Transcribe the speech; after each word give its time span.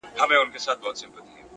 چي 0.17 0.21
په 0.29 0.33
رګونو 0.37 0.53
کی 0.53 0.59
ساه 0.65 0.75
وچلوي! 0.83 1.21